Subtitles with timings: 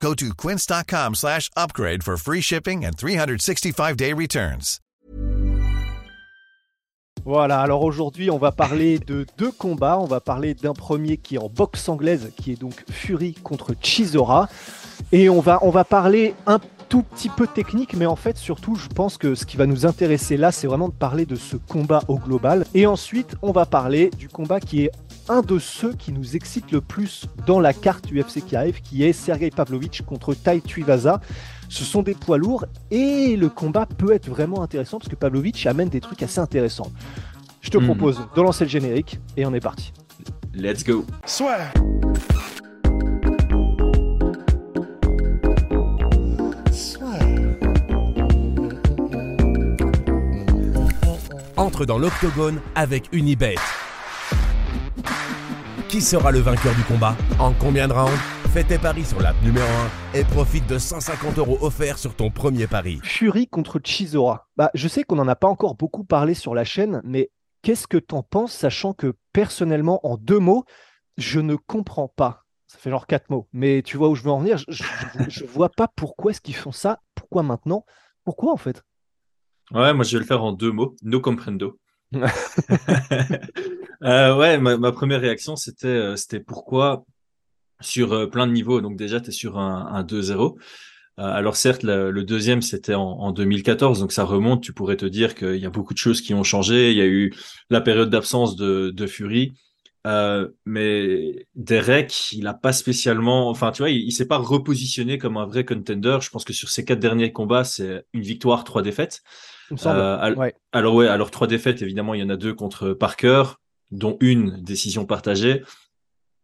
[0.00, 4.80] Go to quince.com slash upgrade for free shipping and 365-day returns.
[7.24, 9.98] Voilà, alors aujourd'hui on va parler de deux combats.
[9.98, 13.74] On va parler d'un premier qui est en boxe anglaise, qui est donc Fury contre
[13.80, 14.48] Chisora.
[15.10, 18.76] Et on va, on va parler un tout petit peu technique, mais en fait surtout
[18.76, 21.56] je pense que ce qui va nous intéresser là, c'est vraiment de parler de ce
[21.56, 22.64] combat au global.
[22.74, 24.92] Et ensuite on va parler du combat qui est
[25.28, 29.02] un de ceux qui nous excite le plus dans la carte UFC qui arrive, qui
[29.04, 31.20] est Sergei Pavlovich contre Tai Tuivasa.
[31.68, 35.66] Ce sont des poids lourds et le combat peut être vraiment intéressant parce que Pavlovich
[35.66, 36.92] amène des trucs assez intéressants.
[37.60, 37.86] Je te Mhm.
[37.86, 39.92] propose de lancer le générique et on est parti.
[40.54, 41.04] Let's go.
[41.26, 41.58] Soit.
[51.56, 53.56] entre dans l'octogone avec Unibet.
[55.96, 58.20] Qui sera le vainqueur du combat En combien de rounds
[58.52, 59.66] Fais tes paris sur l'app numéro
[60.14, 63.00] 1 et profite de 150 euros offerts sur ton premier pari.
[63.02, 64.46] Fury contre Chisora.
[64.58, 67.30] Bah, je sais qu'on n'en a pas encore beaucoup parlé sur la chaîne, mais
[67.62, 70.66] qu'est-ce que t'en penses, sachant que personnellement, en deux mots,
[71.16, 72.44] je ne comprends pas.
[72.66, 74.58] Ça fait genre quatre mots, mais tu vois où je veux en venir.
[74.58, 74.84] Je, je,
[75.30, 77.86] je vois pas pourquoi est-ce qu'ils font ça, pourquoi maintenant,
[78.22, 78.84] pourquoi en fait?
[79.70, 80.94] Ouais, moi je vais le faire en deux mots.
[81.00, 81.78] No comprendo.
[84.02, 87.04] Euh, ouais, ma, ma première réaction c'était euh, c'était pourquoi
[87.80, 88.80] sur euh, plein de niveaux.
[88.80, 90.56] Donc déjà tu es sur un, un 2-0.
[91.18, 94.62] Euh, alors certes le, le deuxième c'était en, en 2014, donc ça remonte.
[94.62, 96.92] Tu pourrais te dire qu'il y a beaucoup de choses qui ont changé.
[96.92, 97.32] Il y a eu
[97.70, 99.54] la période d'absence de, de Fury.
[100.06, 105.18] Euh, mais Derek, il a pas spécialement, enfin tu vois, il, il s'est pas repositionné
[105.18, 106.18] comme un vrai contender.
[106.20, 109.22] Je pense que sur ses quatre derniers combats, c'est une victoire, trois défaites.
[109.98, 110.54] Euh, al- Ouais.
[110.72, 113.42] Alors ouais, alors trois défaites, évidemment, il y en a deux contre Parker,
[113.90, 115.62] dont une décision partagée.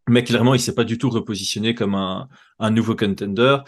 [0.09, 3.59] Mais clairement, il s'est pas du tout repositionné comme un, un nouveau contender.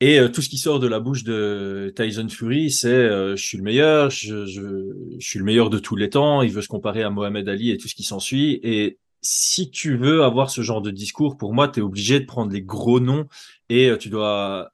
[0.00, 3.42] Et euh, tout ce qui sort de la bouche de Tyson Fury, c'est euh, je
[3.42, 6.42] suis le meilleur, je, je, suis le meilleur de tous les temps.
[6.42, 8.60] Il veut se comparer à Mohamed Ali et tout ce qui s'ensuit.
[8.62, 12.26] Et si tu veux avoir ce genre de discours, pour moi, tu es obligé de
[12.26, 13.26] prendre les gros noms
[13.68, 14.70] et euh, tu dois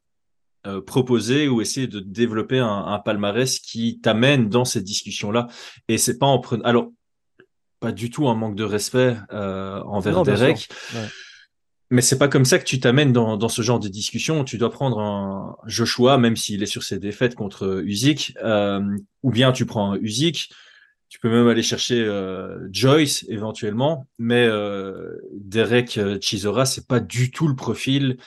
[0.86, 5.46] proposer ou essayer de développer un, palmarès qui t'amène dans cette discussion-là.
[5.88, 6.62] Et c'est pas en prenant.
[6.64, 6.90] Alors,
[7.80, 10.68] pas du tout un manque de respect euh, envers Non, Derek.
[10.94, 11.00] Ouais.
[11.90, 14.44] Mais c'est pas comme ça que tu t'amènes dans, dans ce genre de discussion.
[14.44, 18.80] Tu dois prendre un Joshua, même s'il est sur ses défaites contre Usyk, euh,
[19.24, 20.50] ou bien tu prends un Usyk.
[21.08, 27.00] Tu peux même aller chercher euh, Joyce éventuellement, mais euh, Derek euh, Chisora, c'est pas
[27.00, 28.18] du tout le profil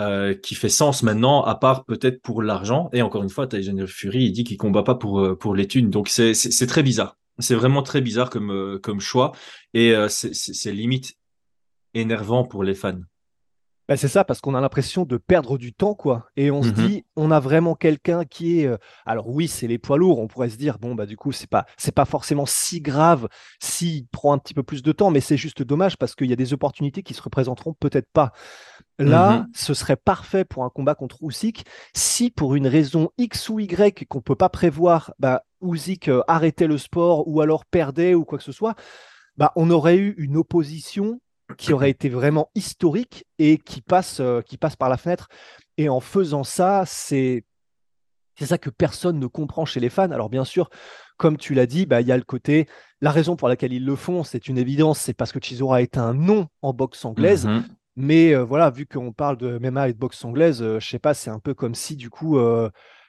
[0.00, 2.90] euh, qui fait sens maintenant, à part peut-être pour l'argent.
[2.92, 5.68] Et encore une fois, Tyson Fury, il dit qu'il combat pas pour euh, pour les
[5.68, 7.16] thunes, donc c'est très bizarre.
[7.38, 9.32] C'est vraiment très bizarre comme euh, comme choix,
[9.74, 11.14] et euh, c'est limite
[11.94, 13.00] énervant pour les fans.
[13.88, 16.26] Bah, c'est ça, parce qu'on a l'impression de perdre du temps, quoi.
[16.36, 16.74] Et on se Mhm.
[16.74, 18.66] dit, on a vraiment quelqu'un qui est.
[18.66, 18.76] euh,
[19.06, 20.20] Alors oui, c'est les poids lourds.
[20.20, 23.28] On pourrait se dire, bon, bah du coup, c'est pas, c'est pas forcément si grave
[23.60, 26.32] s'il prend un petit peu plus de temps, mais c'est juste dommage parce qu'il y
[26.32, 28.32] a des opportunités qui se représenteront peut-être pas.
[28.98, 29.50] Là, Mhm.
[29.54, 34.06] ce serait parfait pour un combat contre Usyk si, pour une raison X ou Y
[34.06, 38.38] qu'on peut pas prévoir, bah, Usyk euh, arrêtait le sport ou alors perdait ou quoi
[38.38, 38.74] que ce soit.
[39.36, 41.20] Bah, on aurait eu une opposition
[41.56, 45.28] qui aurait été vraiment historique et qui passe, euh, qui passe par la fenêtre.
[45.78, 47.44] Et en faisant ça, c'est
[48.38, 50.10] c'est ça que personne ne comprend chez les fans.
[50.10, 50.70] Alors bien sûr,
[51.18, 52.66] comme tu l'as dit, bah, il y a le côté,
[53.00, 55.98] la raison pour laquelle ils le font, c'est une évidence, c'est parce que Chisora est
[55.98, 57.46] un nom en boxe anglaise.
[57.46, 57.64] Mhm.
[57.96, 60.98] Mais euh, voilà, vu qu'on parle de MMA et de boxe anglaise, euh, je sais
[60.98, 62.38] pas, c'est un peu comme si du coup,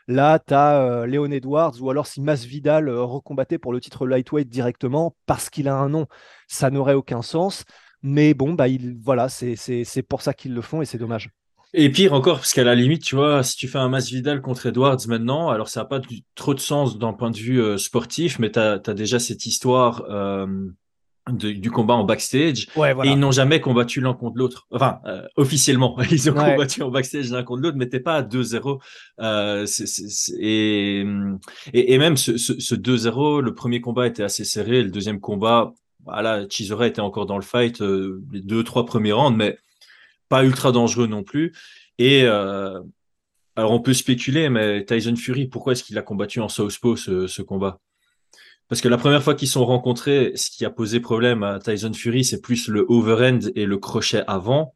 [0.08, 4.50] là, tu as Léon Edwards ou alors si Masvidal euh, recombattait pour le titre lightweight
[4.50, 6.07] directement parce qu'il a un nom,
[6.48, 7.63] ça n'aurait aucun sens.
[8.01, 11.30] Mais bon, bah, il, voilà, c'est pour ça qu'ils le font et c'est dommage.
[11.75, 14.68] Et pire encore, parce qu'à la limite, tu vois, si tu fais un Masvidal contre
[14.68, 17.78] Edwards maintenant, alors ça n'a pas du- trop de sens d'un point de vue euh,
[17.78, 20.45] sportif, mais tu as, déjà cette histoire euh,
[21.31, 22.68] de- du combat en backstage.
[22.75, 24.68] Ouais, Et ils n'ont jamais combattu l'un contre l'autre.
[24.72, 26.52] Enfin, euh, officiellement, ils ont Ouais.
[26.56, 28.80] combattu en backstage l'un contre l'autre, mais t'es pas à 2-0.
[29.22, 29.66] Euh,
[30.40, 31.06] et,
[31.74, 35.20] et, et même ce, ce, ce 2-0, le premier combat était assez serré, le deuxième
[35.20, 35.74] combat,
[36.06, 39.58] voilà, Chisora était encore dans le fight, euh, les deux, trois premiers rounds, mais
[40.28, 41.54] pas ultra dangereux non plus.
[42.00, 42.26] Et,
[43.56, 47.28] Alors on peut spéculer, mais Tyson Fury, pourquoi est-ce qu'il a combattu en Southpaw ce,
[47.28, 47.80] ce combat?
[48.69, 51.94] Parce que la première fois qu'ils sont rencontrés, ce qui a posé problème à Tyson
[51.94, 54.74] Fury, c'est plus le overhand et le crochet avant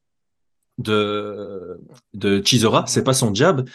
[0.77, 1.79] de,
[2.13, 3.67] de Chisora, c'est pas son jab.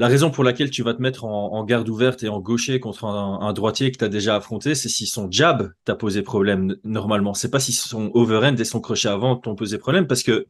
[0.00, 3.04] La raison pour laquelle tu vas te mettre en, garde ouverte et en gaucher contre
[3.04, 7.34] un, droitier que tu as déjà affronté, c'est si son jab t'a posé problème normalement.
[7.34, 10.46] C'est pas si son overhand et son crochet avant t'ont posé problème parce que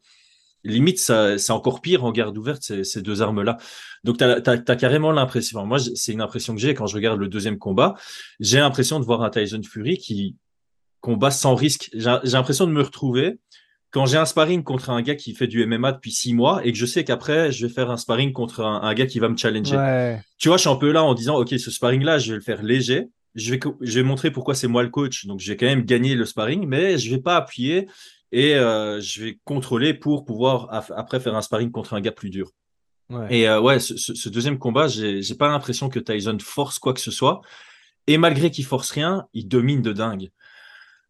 [0.73, 3.59] limite, c'est encore pire en garde ouverte, ces, deux armes-là.
[4.05, 7.29] Donc, tu as, carrément l'impression, moi, c'est une impression que j'ai quand je regarde le
[7.29, 7.95] deuxième combat,
[8.41, 10.37] j'ai l'impression de voir un Tyson Fury qui
[11.01, 11.91] combat sans risque.
[11.95, 13.39] J'ai l'impression de me retrouver
[13.91, 16.73] quand j'ai un sparring contre un gars qui fait du MMA depuis six mois et
[16.73, 19.37] que je sais qu'après, je vais faire un sparring contre un, gars qui va me
[19.37, 20.19] challenger.
[20.39, 22.43] Tu vois, je suis un peu là en disant, OK, ce sparring-là, je vais le
[22.43, 23.09] faire léger.
[23.35, 25.27] Je vais, je vais montrer pourquoi c'est moi le coach.
[25.27, 27.87] Donc, je vais quand même gagner le sparring, mais je vais pas appuyer
[28.33, 32.31] et euh, je vais contrôler pour pouvoir après faire un sparring contre un gars plus
[32.31, 32.51] dur.
[33.31, 37.11] Et euh, ouais, ce, deuxième combat, j'ai pas l'impression que Tyson force quoi que ce
[37.11, 37.41] soit.
[38.07, 40.31] Et malgré qu'il force rien, il domine de dingue.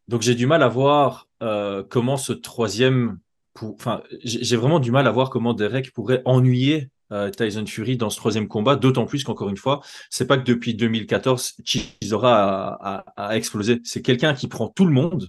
[0.07, 3.19] Donc j'ai du mal à voir euh, comment ce troisième,
[3.61, 6.89] enfin j'ai vraiment du mal à voir comment Derek pourrait ennuyer
[7.35, 9.81] Tyson Fury dans ce troisième combat, d'autant plus qu'encore une fois,
[10.11, 13.81] c'est pas que depuis 2014, Chisora a, a explosé.
[13.83, 15.27] C'est quelqu'un qui prend tout le monde,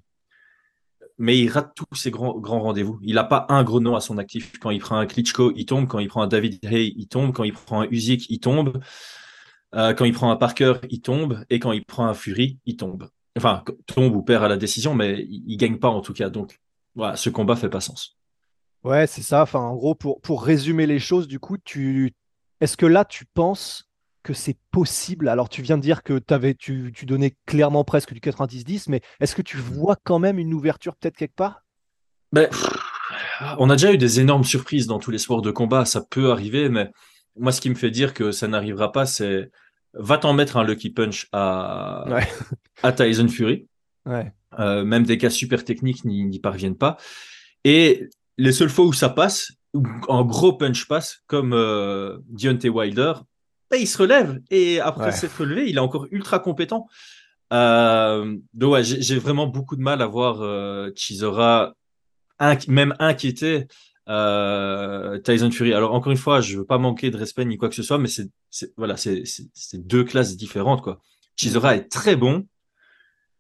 [1.20, 2.99] mais il rate tous ses grands, grands rendez-vous.
[3.02, 4.58] Il n'a pas un gros nom à son actif.
[4.58, 5.87] Quand il prend un Klitschko, il tombe.
[5.87, 7.34] Quand il prend un David Hay, il tombe.
[7.34, 8.81] Quand il prend un Usyk, il tombe.
[9.75, 11.44] Euh, quand il prend un Parker, il tombe.
[11.50, 13.11] Et quand il prend un Fury, il tombe.
[13.37, 16.31] Enfin, tombe ou perd à la décision, mais il, ne gagne pas en tout cas.
[16.31, 16.58] Donc,
[16.94, 18.16] voilà, ce combat fait pas sens.
[18.82, 19.43] Ouais, c'est ça.
[19.43, 22.14] Enfin, en gros, pour, pour résumer les choses, du coup, tu
[22.62, 23.89] est-ce que là, tu penses
[24.22, 28.12] que c'est possible Alors, tu viens de dire que avais, tu, tu donnais clairement presque
[28.12, 29.61] du 90-10, mais est-ce que tu mmh.
[29.61, 31.62] vois quand même une ouverture peut-être quelque part?
[32.32, 32.49] Ben,
[33.58, 36.31] On a déjà eu des énormes surprises dans tous les sports de combat, ça peut
[36.31, 36.90] arriver, mais
[37.37, 39.50] moi, ce qui me fait dire que ça n'arrivera pas, c'est
[39.94, 42.05] va t'en mettre un lucky punch à,
[42.82, 43.66] à Tyson Fury.
[44.58, 46.96] Euh, même des cas super techniques n'y parviennent pas.
[47.64, 48.08] Et
[48.38, 53.14] les seules fois où ça passe, où un gros punch passe, comme euh, Deontay Wilder,
[53.70, 56.88] bah, il se relève et après s'être relevé, il est encore ultra compétent.
[57.52, 61.75] Euh, donc ouais, j'ai vraiment beaucoup de mal à voir euh, Chisora
[62.69, 63.67] même inquiété
[64.08, 65.72] euh, Tyson Fury.
[65.75, 67.99] Alors encore une fois, je veux pas manquer de respect ni quoi que ce soit,
[67.99, 68.31] mais c'est
[68.76, 69.17] voilà, c'est
[69.75, 71.00] deux classes différentes quoi.
[71.37, 72.46] Chisora est très bon,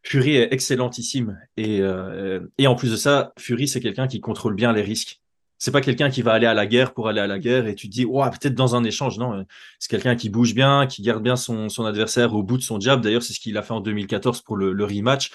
[0.02, 4.54] Fury est excellentissime et euh, et en plus de ça, Fury c'est quelqu'un qui contrôle
[4.54, 5.19] bien les risques
[5.60, 7.74] c'est pas quelqu'un qui va aller à la guerre pour aller à la guerre et
[7.74, 9.44] tu te dis peut-être dans un échange non
[9.78, 12.80] c'est quelqu'un qui bouge bien qui garde bien son, son adversaire au bout de son
[12.80, 13.02] jab.
[13.02, 15.30] D'ailleurs c'est ce qu'il a fait en 2014 pour le, le rematch.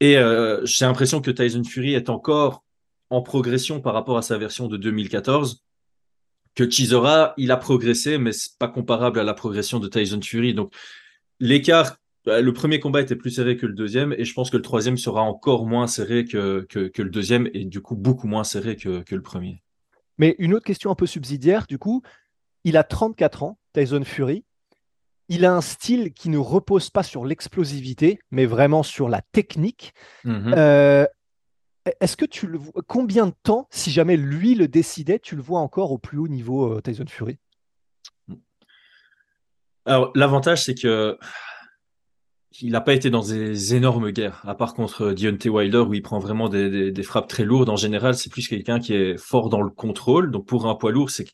[0.00, 2.64] Et euh, j'ai l'impression que Tyson Fury est encore
[3.10, 5.62] en progression par rapport à sa version de 2014
[6.56, 10.52] que Chisora il a progressé mais c'est pas comparable à la progression de Tyson Fury.
[10.52, 10.74] Donc
[11.38, 11.96] l'écart
[12.28, 14.96] le premier combat était plus serré que le deuxième, et je pense que le troisième
[14.96, 19.00] sera encore moins serré que, que, le deuxième, et du coup beaucoup moins serré que,
[19.02, 19.62] que, le premier.
[20.18, 22.02] Mais une autre question un peu subsidiaire, du coup,
[22.64, 24.44] il a 34 ans, Tyson Fury.
[25.28, 29.92] Il a un style qui ne repose pas sur l'explosivité, mais vraiment sur la technique.
[30.24, 30.54] Mhm.
[30.56, 31.06] Euh,
[32.00, 35.42] est-ce que tu le vois Combien de temps, si jamais lui le décidait, tu le
[35.42, 37.38] vois encore au plus haut niveau, euh, Tyson Fury?
[39.84, 41.18] Alors, l'avantage, c'est que
[42.60, 46.02] il n'a pas été dans des énormes guerres, à part contre Deontay Wilder où il
[46.02, 47.68] prend vraiment des, frappes très lourdes.
[47.68, 50.30] En général, c'est plus quelqu'un qui est fort dans le contrôle.
[50.30, 51.26] Donc pour un poids lourd, c'est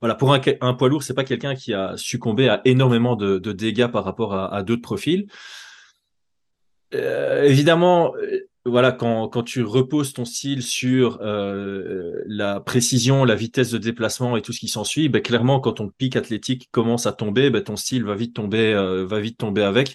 [0.00, 3.86] voilà, pour un, poids lourd, c'est pas quelqu'un qui a succombé à énormément de, dégâts
[3.86, 5.26] par rapport à, d'autres profils.
[6.94, 13.70] Euh, évidemment, euh, voilà, quand, tu reposes ton style sur euh, la précision, la vitesse
[13.70, 17.12] de déplacement et tout ce qui s'ensuit, ben clairement, quand ton pic athlétique commence à
[17.12, 18.74] tomber, ben ton style va vite tomber,
[19.06, 19.94] va vite tomber avec.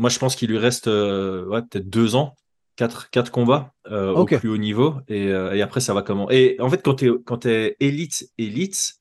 [0.00, 2.34] Moi, je pense qu'il lui reste euh, peut-être deux ans,
[2.74, 4.94] quatre, quatre combats euh, au plus haut niveau.
[5.10, 8.94] Euh, et, après, ça va comment Et en fait, quand tu es élite, élite,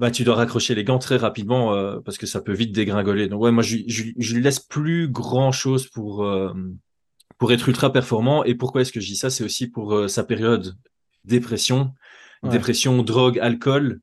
[0.00, 3.28] bah, tu dois raccrocher les gants très rapidement parce que ça peut vite dégringoler.
[3.28, 6.28] Donc, ouais, moi, je, je, lui laisse plus grand chose pour,
[7.38, 8.42] pour être ultra performant.
[8.42, 9.30] Et pourquoi est-ce que je dis ça?
[9.30, 10.74] C'est aussi pour sa période
[11.24, 11.94] dépression,
[12.42, 14.00] dépression, drogue, alcool.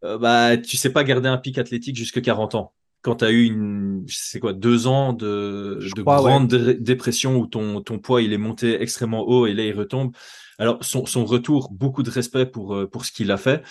[0.00, 3.44] bah, tu sais pas garder un pic athlétique jusque 40 ans quand tu as eu
[3.44, 8.38] une, c'est quoi, deux ans de, de grande dépression où ton, ton poids il est
[8.38, 10.12] monté extrêmement haut et là il retombe.
[10.58, 13.62] Alors son, son retour, beaucoup de respect pour, euh, pour ce qu'il a fait,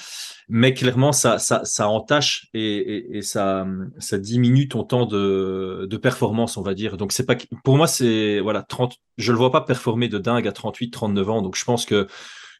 [0.49, 3.65] mais clairement ça, ça, ça entache et, et, et, ça,
[3.99, 6.97] ça diminue ton temps de, de performance, on va dire.
[6.97, 10.47] Donc c'est pas, pour moi c'est voilà 30, je le vois pas performer de dingue
[10.47, 11.41] à 38, 39 ans.
[11.41, 12.07] Donc je pense que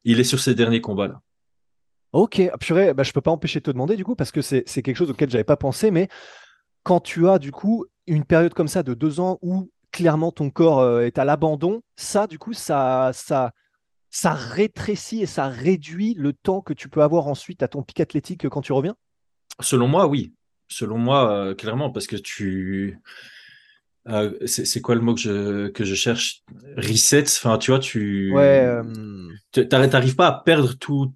[0.06, 1.22] il est sur ses derniers combats là.
[2.14, 4.64] Ok, purée, bah, je peux pas empêcher de te demander du coup, parce que c'est
[4.64, 6.10] quelque chose auquel j'avais pas pensé, mais
[6.84, 10.50] quand tu as du coup une période comme ça de deux ans où clairement ton
[10.50, 13.52] corps euh, est à l'abandon, ça du coup, ça, ça,
[14.34, 18.48] rétrécit et ça réduit le temps que tu peux avoir ensuite à ton pic athlétique
[18.50, 18.96] quand tu reviens?
[19.60, 20.34] Selon moi, oui.
[20.68, 23.00] Selon moi, euh, clairement, parce que tu
[24.10, 26.44] euh, c'est quoi le mot que je, que je cherche?
[26.76, 29.66] Reset, enfin tu vois, tu ouais, euh...
[29.66, 31.14] t'arrives pas à perdre tout,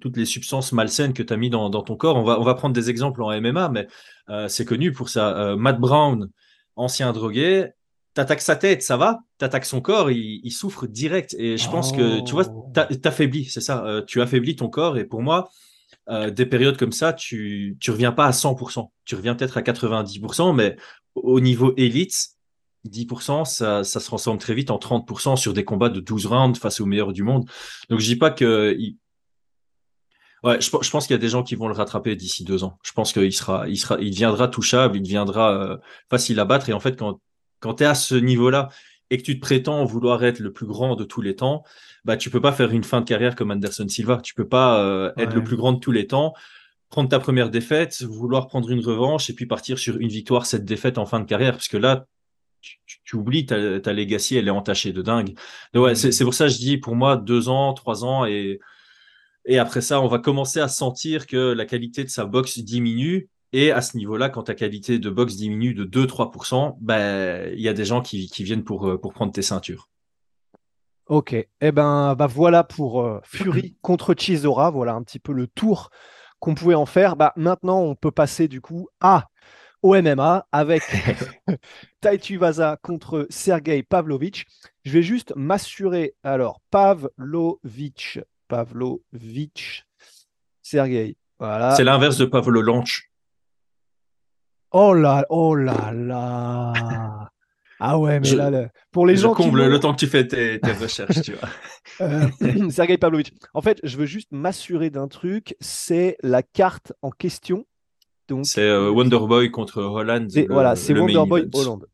[0.00, 2.16] toutes les substances malsaines que tu as mis dans, dans, ton corps.
[2.16, 3.86] On va, on va prendre des exemples en MMA, mais
[4.30, 5.36] euh, c'est connu pour ça.
[5.36, 6.30] Euh, Matt Brown,
[6.76, 7.68] ancien drogué,
[8.14, 11.36] t'attaques sa tête, ça va, t'attaques son corps, il, il, souffre direct.
[11.38, 12.72] Et je pense que, tu vois, oh.
[13.02, 14.96] t'affaiblis, c'est ça, tu affaiblis ton corps.
[14.96, 15.50] Et pour moi,
[16.08, 18.90] euh, des périodes comme ça, tu tu reviens pas à 100%.
[19.04, 20.76] Tu reviens peut-être à 90%, mais
[21.14, 22.30] au niveau élite,
[22.88, 26.58] 10%, ça, ça se transforme très vite en 30% sur des combats de 12 rounds
[26.58, 27.48] face aux meilleurs du monde.
[27.88, 28.76] Donc je dis pas que...
[30.42, 32.64] Ouais, je, je pense qu'il y a des gens qui vont le rattraper d'ici deux
[32.64, 32.78] ans.
[32.82, 35.76] Je pense qu'il sera, il sera, il deviendra touchable, il deviendra euh,
[36.10, 36.68] facile à battre.
[36.68, 37.20] Et en fait, quand,
[37.60, 38.68] quand tu es à ce niveau-là
[39.10, 41.62] et que tu te prétends vouloir être le plus grand de tous les temps,
[42.04, 44.18] bah tu peux pas faire une fin de carrière comme Anderson Silva.
[44.20, 46.34] Tu peux pas euh, être le plus grand de tous les temps,
[46.92, 50.64] prendre ta première défaite, vouloir prendre une revanche et puis partir sur une victoire, cette
[50.64, 52.06] défaite en fin de carrière, parce que là,
[52.60, 55.34] tu, oublies ta, ta legacy, elle est entachée de dingue.
[55.74, 58.60] Ouais, c'est pour ça que je dis, pour moi, deux ans, trois ans et
[59.44, 63.28] et après ça, on va commencer à sentir que la qualité de sa boxe diminue.
[63.52, 67.68] Et à ce niveau-là, quand ta qualité de boxe diminue de 2-3%, ben, il y
[67.68, 69.88] a des gens qui, qui viennent pour, euh, pour prendre tes ceintures.
[71.06, 75.48] Ok, eh ben bah voilà pour euh, Fury contre Chisora, voilà un petit peu le
[75.48, 75.90] tour
[76.42, 77.14] qu'on pouvait en faire.
[77.14, 79.28] Bah, maintenant, on peut passer du coup à
[79.80, 80.82] au MMA avec
[82.00, 84.44] Taitu Vaza contre Sergei Pavlovich.
[84.84, 86.14] Je vais juste m'assurer.
[86.24, 88.18] Alors, Pavlovich,
[88.48, 89.86] Pavlovich,
[90.62, 91.16] Sergei.
[91.38, 91.76] Voilà.
[91.76, 93.08] C'est l'inverse de Pavlo Lanch.
[94.72, 97.30] Oh là, oh là là.
[97.84, 101.20] Ah ouais, mais là, pour les gens comble le temps que tu fais tes, recherches,
[101.20, 101.48] tu vois.
[102.00, 103.32] Euh, Sergei Pavlovich.
[103.54, 107.66] En fait, je veux juste m'assurer d'un truc, c'est la carte en question.
[108.28, 110.30] Donc, c'est euh, Wonderboy contre Holland.
[110.48, 111.84] voilà, c'est Wonderboy Holland.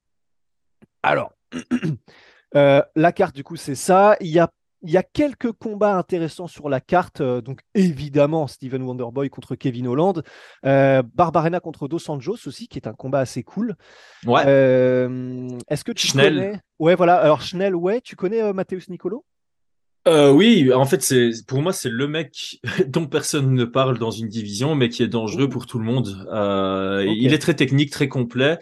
[1.02, 1.32] Alors,
[2.54, 4.14] euh, la carte, du coup, c'est ça.
[4.20, 7.20] Il y a il y a quelques combats intéressants sur la carte.
[7.20, 10.22] Euh, donc, évidemment, Steven Wonderboy contre Kevin Holland.
[10.64, 13.74] Euh, Barbarena contre Dos Anjos aussi, qui est un combat assez cool.
[14.26, 14.42] Ouais.
[14.46, 16.60] Euh, est-ce que tu connais?
[16.78, 17.16] Ouais, voilà.
[17.16, 18.00] Alors, Schnell, ouais.
[18.00, 19.24] Tu connais Mathéus Nicolo?
[20.06, 24.28] Oui, en fait, c'est pour moi c'est le mec dont personne ne parle dans une
[24.28, 26.06] division, mais qui est dangereux pour tout le monde.
[27.04, 28.58] Il est très technique, très complet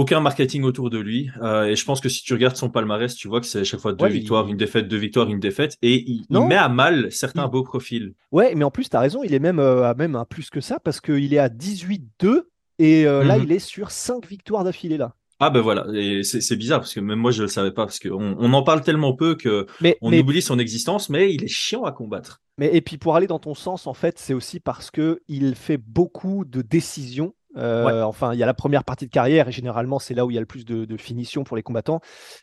[0.00, 1.30] aucun marketing autour de lui.
[1.42, 3.64] Euh, et je pense que si tu regardes son palmarès, tu vois que c'est à
[3.64, 5.76] chaque fois deux victoires, une défaite, deux victoires, une défaite.
[5.82, 8.14] Et il, met à mal certains beaux profils.
[8.32, 10.60] Ouais, mais en plus, tu as raison, il est même euh, à même plus que
[10.60, 12.44] ça parce qu'il est à 18-2
[12.78, 13.44] et euh, là, mhm.
[13.44, 15.14] il est sur 5 victoires d'affilée là.
[15.42, 17.98] Ah ben voilà, et c'est bizarre parce que même moi je le savais pas parce
[17.98, 19.66] qu'on on en parle tellement peu que
[20.02, 22.42] on oublie son existence, mais il est chiant à combattre.
[22.58, 25.54] Mais et puis pour aller dans ton sens, en fait, c'est aussi parce que il
[25.54, 29.52] fait beaucoup de décisions euh, enfin, il y a la première partie de carrière et
[29.52, 32.00] généralement c'est là où il y a le plus de, finition pour les combattants.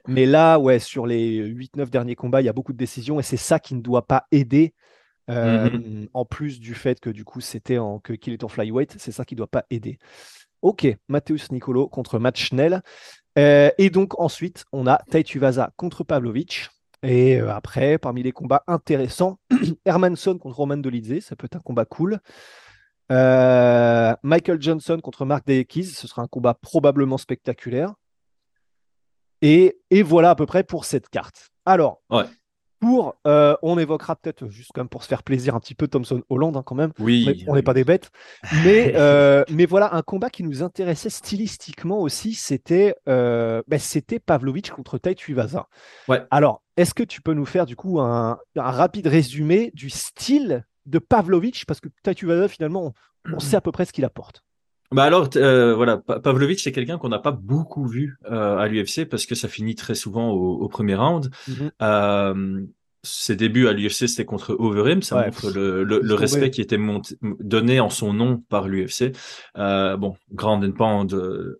[0.08, 3.24] Mais là, ouais, sur les 8-9 derniers combats, il y a beaucoup de décisions et
[3.24, 4.74] c'est ça qui ne doit pas aider.
[5.30, 6.08] Euh, mm-hmm.
[6.14, 9.12] En plus du fait que du coup c'était en que qu'il est en flyweight, c'est
[9.12, 10.00] ça qui ne doit pas aider.
[10.62, 12.82] Ok, Mateusz Nicolo contre Matt Schnell.
[13.38, 15.02] Euh, et donc ensuite, on a
[15.36, 16.70] Vaza contre Pavlovich.
[17.04, 19.38] Et après, parmi les combats intéressants,
[19.86, 22.20] Hermanson contre Roman Dolidze, ça peut être un combat cool.
[23.12, 27.94] Euh, Michael Johnson contre Mark Dekiz, ce sera un combat probablement spectaculaire.
[29.42, 31.50] Et, voilà à peu près pour cette carte.
[31.66, 32.02] Alors,
[32.80, 36.22] pour, euh, on évoquera peut-être, juste comme pour se faire plaisir un petit peu, Thompson
[36.30, 36.92] Holland hein, quand même.
[37.00, 37.46] Oui.
[37.48, 38.10] On n'est pas des bêtes.
[38.64, 44.72] Mais, euh, mais voilà, un combat qui nous intéressait stylistiquement aussi, c'était ben, c'était Pavlovich
[44.72, 45.68] contre Tai Tuivasa.
[46.08, 46.24] Ouais.
[46.32, 50.66] Alors, est-ce que tu peux nous faire du coup un, un rapide résumé du style
[50.88, 51.89] de Pavlovich Parce que
[52.25, 52.94] Vaza, finalement,
[53.32, 54.44] on, sait à peu près ce qu'il apporte.
[54.91, 59.03] Bah alors, euh, voilà, Pavlovich, c'est quelqu'un qu'on n'a pas beaucoup vu euh, à l'UFC
[59.06, 61.29] parce que ça finit très souvent au, premier round.
[61.48, 61.72] Mhm.
[61.82, 62.62] Euh,
[63.03, 65.01] ses débuts à l'UFC, c'était contre Overeem.
[65.01, 66.79] Ça montre le, respect qui était
[67.22, 69.12] donné en son nom par l'UFC.
[69.56, 71.58] bon, Grand and Pound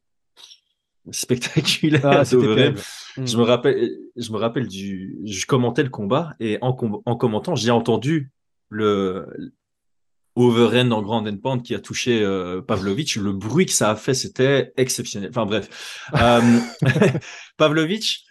[1.12, 6.75] spectaculaire ah, Je me rappelle, je me rappelle du, je commentais le combat et en,
[7.05, 8.31] en commentant, j'ai entendu
[8.69, 9.53] le
[10.38, 14.71] Overend en Grand Pound qui a touché euh, le bruit que ça a fait, c'était
[14.77, 15.29] exceptionnel.
[15.31, 16.59] Enfin bref, euh,
[17.57, 18.24] Pavlovich,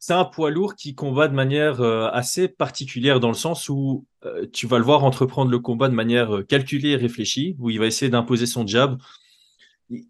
[0.00, 4.04] c'est un poids lourd qui combat de manière euh, assez particulière dans le sens où
[4.24, 7.78] euh, tu vas le voir entreprendre le combat de manière calculée et réfléchie, où il
[7.78, 9.00] va essayer d'imposer son jab.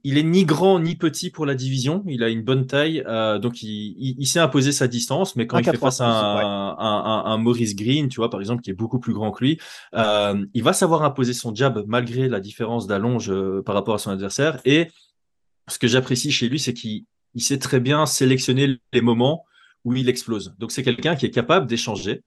[0.05, 3.03] Il est ni grand ni petit pour la division, il a une bonne taille,
[3.41, 8.09] donc il, sait imposer sa distance, mais quand il fait face à un, Maurice Green,
[8.09, 9.61] tu vois, par exemple, qui est beaucoup plus grand que lui,
[9.93, 14.61] il va savoir imposer son jab malgré la différence d'allonge par rapport à son adversaire.
[14.65, 14.89] Et
[15.69, 17.05] ce que j'apprécie chez lui, c'est qu'il
[17.37, 19.45] sait très bien sélectionner les moments
[19.85, 20.55] où il explose.
[20.59, 22.23] Donc c'est quelqu'un qui est capable d'échanger,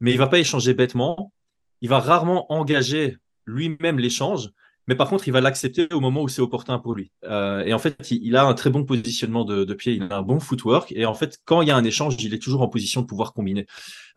[0.00, 1.32] mais il va pas échanger bêtement.
[1.80, 3.16] Il va rarement engager
[3.46, 4.50] lui-même l'échange,
[4.88, 7.12] mais par contre, il va l'accepter au moment où c'est opportun pour lui.
[7.24, 10.22] Euh, et en fait, il, a un très bon positionnement de, pied, il a un
[10.22, 12.68] bon footwork, et en fait, quand il y a un échange, il est toujours en
[12.68, 13.66] position de pouvoir combiner.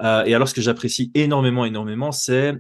[0.02, 2.56] Euh, et alors, ce que j'apprécie énormément, énormément, c'est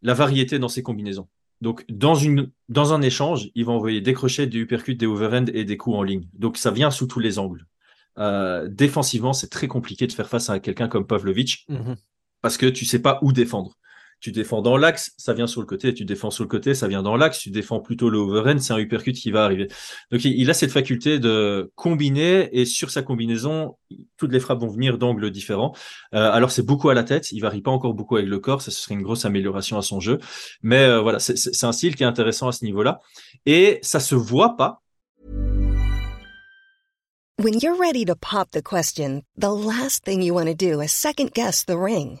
[0.00, 1.28] la variété dans ses combinaisons.
[1.60, 5.50] Donc, dans, une, dans un échange, il va envoyer des crochets, des uppercuts, des overhand
[5.52, 6.26] et des coups en ligne.
[6.32, 7.66] Donc, ça vient sous tous les angles.
[8.16, 11.96] Euh, défensivement, c'est très compliqué de faire face à quelqu'un comme Pavlovic mhm.
[12.40, 13.76] parce que tu sais pas où défendre.
[14.24, 16.88] Tu défends dans l'axe, ça vient sur le côté, tu défends sur le côté, ça
[16.88, 19.68] vient dans l'axe, tu défends plutôt le overhand, c'est un uppercut qui va arriver.
[20.10, 23.76] Donc il a cette faculté de combiner et sur sa combinaison,
[24.16, 25.74] toutes les frappes vont venir d'angles différents.
[26.14, 28.62] Euh, alors c'est beaucoup à la tête, il varie pas encore beaucoup avec le corps,
[28.62, 30.18] ça serait une grosse amélioration à son jeu.
[30.62, 33.00] Mais euh, voilà, c'est un style qui est intéressant à ce niveau-là
[33.44, 34.80] et ça se voit pas
[37.36, 40.92] When you're ready to pop the question, the last thing you want to do is
[40.92, 42.20] second guess the ring.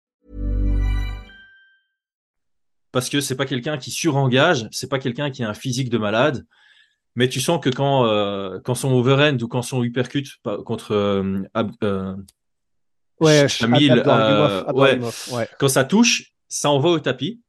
[2.91, 5.97] Parce que c'est pas quelqu'un qui surengage, c'est pas quelqu'un qui a un physique de
[5.97, 6.45] malade,
[7.15, 10.27] mais tu sens que quand, euh, quand son overhand ou quand son uppercut
[10.65, 11.43] contre euh,
[11.83, 12.15] euh,
[13.19, 13.47] ouais,
[15.59, 17.41] quand ça touche, ça envoie au tapis.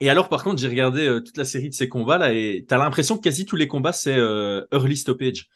[0.00, 2.78] Et alors, par contre, j'ai regardé toute la série de ces combats-là et tu as
[2.78, 4.18] l'impression que quasi tous les combats, c'est
[4.72, 5.48] early stoppage.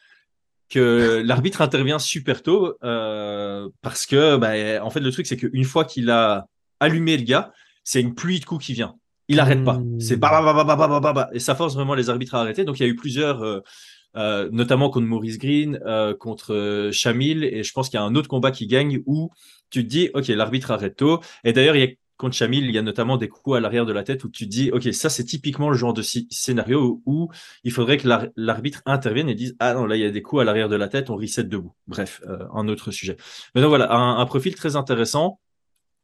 [0.67, 5.85] Que l'arbitre intervient super tôt parce que, bah, en fait, le truc, c'est qu'une fois
[5.85, 6.47] qu'il a
[6.79, 8.95] allumé le gars, c'est une pluie de coups qui vient
[9.27, 9.79] il n'arrête pas.
[9.99, 12.63] C'est bah, et ça force vraiment les arbitres à arrêter.
[12.63, 13.61] Donc il y a eu plusieurs, euh,
[14.17, 18.15] euh, notamment contre Maurice Green, euh, contre Chamil, et je pense qu'il y a un
[18.15, 19.29] autre combat qui gagne où
[19.69, 21.21] tu te dis, ok, l'arbitre arrête tôt.
[21.43, 23.85] Et d'ailleurs, il y a contre Chamil, il y a notamment des coups à l'arrière
[23.85, 27.01] de la tête où tu te dis, ok, ça c'est typiquement le genre de scénario
[27.07, 27.29] où
[27.63, 30.43] il faudrait que l'arbitre intervienne et dise, ah non, là il y a des coups
[30.43, 31.73] à l'arrière de la tête, on reset debout.
[31.87, 32.21] Bref,
[32.53, 33.17] un autre sujet.
[33.55, 35.39] Mais donc voilà, un profil très intéressant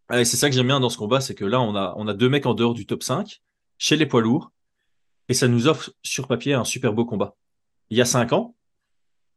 [0.10, 2.13] c'est ça que j'aime bien dans ce combat, c'est que là, on a, on a
[2.13, 3.41] deux mecs en dehors du top 5,
[3.78, 4.52] chez les poids lourds,
[5.30, 7.36] et ça nous offre sur papier un super beau combat.
[7.89, 8.56] Il y a cinq ans,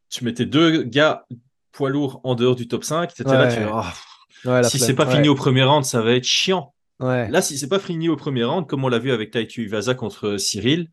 [0.08, 1.26] tu mettais deux gars
[1.72, 5.28] poids lourds en dehors du top 5, c'était là, tu oh, si c'est pas fini
[5.28, 6.74] au premier round, ça va être chiant.
[7.00, 9.94] Là, si c'est pas fini au premier round, comme on l'a vu avec Taitu Ivasa
[9.94, 10.88] contre Cyril,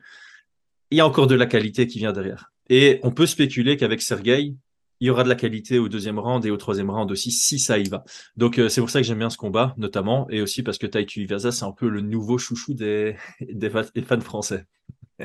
[0.90, 2.52] il y a encore de la qualité qui vient derrière.
[2.70, 4.56] Et on peut spéculer qu'avec Sergei,
[5.00, 7.60] il y aura de la qualité au deuxième round et au troisième round aussi, si
[7.60, 8.04] ça y va.
[8.36, 10.88] Donc euh, c'est pour ça que j'aime bien ce combat, notamment, et aussi parce que
[10.88, 14.66] Taitu Iwaza, c'est un peu le nouveau chouchou des, des, fans français.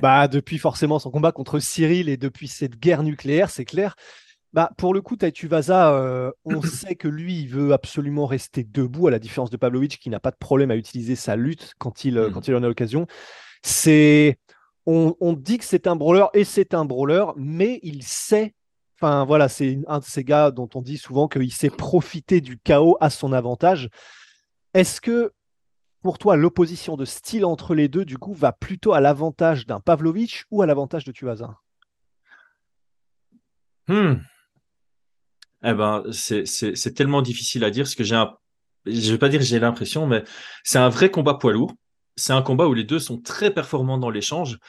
[0.01, 3.95] Bah, depuis forcément son combat contre Cyril et depuis cette guerre nucléaire, c'est clair.
[4.55, 8.65] Bah, pour le coup, Taitu Vaza, euh, on sait que lui, il veut absolument rester
[8.65, 11.75] debout, à la différence de Pavlovic, qui n'a pas de problème à utiliser sa lutte
[11.77, 12.33] quand il, euh, mm.
[12.33, 13.07] quand il en a l'occasion.
[13.63, 14.39] C'est,
[14.87, 18.55] on, on, dit que c'est un brawler et c'est un brawler, mais il sait
[19.03, 22.57] Enfin, voilà, c'est un de ces gars dont on dit souvent qu'il sait profiter du
[22.57, 23.89] chaos à son avantage.
[24.75, 25.33] Est-ce que
[26.03, 29.81] pour toi, l'opposition de style entre les deux, du coup, va plutôt à l'avantage d'un
[29.81, 31.59] Pavlovich ou à l'avantage de Tuivasa
[33.89, 34.15] hmm.
[35.65, 38.23] Eh ben, c'est tellement difficile à dire, ce que j'ai.
[38.87, 40.23] Je vais pas dire j'ai l'impression, mais
[40.63, 41.75] c'est un vrai combat poids lourd.
[42.15, 44.61] C'est un combat où les deux sont très performants dans l'échange.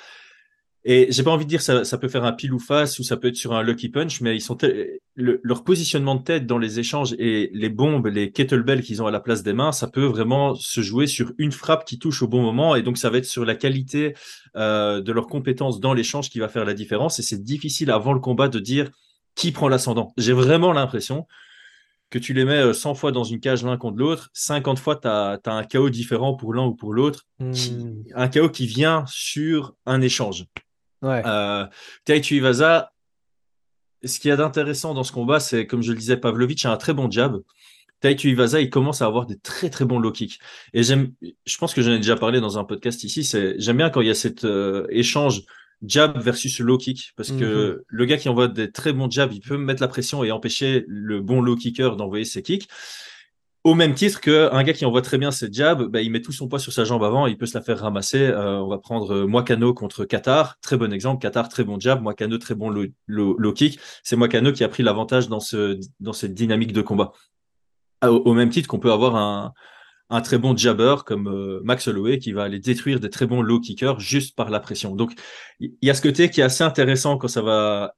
[0.86, 3.04] Et j'ai pas envie de dire ça, ça peut faire un pile ou face ou
[3.04, 4.58] ça peut être sur un lucky punch, mais ils sont
[5.16, 9.12] leur positionnement de tête dans les échanges et les bombes, les kettlebells qu'ils ont à
[9.12, 12.28] la place des mains, ça peut vraiment se jouer sur une frappe qui touche au
[12.28, 14.14] bon moment et donc ça va être sur la qualité
[14.58, 17.18] euh, de leurs compétences dans l'échange qui va faire la différence.
[17.20, 18.90] Et c'est difficile avant le combat de dire
[19.36, 20.14] qui prend l'ascendant.
[20.18, 21.28] J'ai vraiment l'impression
[22.10, 24.98] que tu les mets 100 euh, fois dans une cage l'un contre l'autre, 50 fois
[24.98, 27.54] tu as, un chaos différent pour l'un ou pour l'autre, hmm.
[28.16, 30.46] un chaos qui vient sur un échange.
[31.04, 31.22] Ouais.
[31.26, 31.66] Euh,
[32.08, 32.92] Iwaza,
[34.04, 36.72] ce qu'il y a d'intéressant dans ce combat, c'est, comme je le disais, Pavlovic a
[36.72, 37.38] un très bon jab.
[38.00, 40.40] Taito Iwasa, il commence à avoir des très très bons low kicks.
[40.74, 43.78] Et j'aime, je pense que j'en ai déjà parlé dans un podcast ici, c'est, j'aime
[43.78, 45.44] bien quand il y a cet euh, échange
[45.86, 47.82] jab versus low kick, parce que Mhm.
[47.88, 50.86] le gars qui envoie des très bons jabs, il peut mettre la pression et empêcher
[50.88, 52.68] le bon low kicker d'envoyer ses kicks.
[53.64, 56.34] Au même titre qu'un gars qui envoie très bien ses jabs, bah, il met tout
[56.34, 58.22] son poids sur sa jambe avant, il peut se la faire ramasser.
[58.22, 61.22] Euh, on va prendre euh, Moicano contre Qatar, très bon exemple.
[61.22, 62.70] Qatar, très bon jab, Moicano, très bon
[63.08, 63.80] low, kick.
[64.04, 67.14] C'est Moicano qui a pris l'avantage dans, ce, dans cette dynamique de combat.
[68.04, 69.54] Au, au même titre qu'on peut avoir un,
[70.10, 73.42] un très bon jabber comme euh, Max Holloway qui va aller détruire des très bons
[73.42, 74.96] low kickers juste par la pression.
[74.96, 75.14] Donc,
[75.60, 77.96] il y a ce côté qui est assez intéressant quand ça va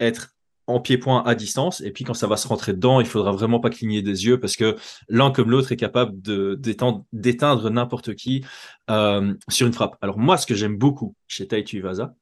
[0.00, 0.30] être
[0.72, 1.80] en pied-point à distance.
[1.80, 4.40] Et puis quand ça va se rentrer dedans, il faudra vraiment pas cligner des yeux
[4.40, 4.76] parce que
[5.08, 8.44] l'un comme l'autre est capable de d'éteindre, d'éteindre n'importe qui
[8.90, 9.96] euh, sur une frappe.
[10.00, 12.14] Alors moi, ce que j'aime beaucoup chez Taito Iwasa,